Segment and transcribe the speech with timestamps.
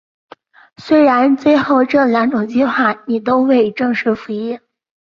[0.77, 2.91] 虽然最后这两种计划
[3.23, 4.57] 都未正式服役。